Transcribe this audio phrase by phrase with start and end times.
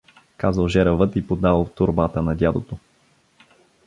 [0.37, 2.77] —казал жеравът и подал торбата на дядото.